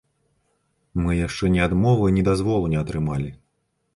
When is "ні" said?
1.57-1.61, 2.17-2.23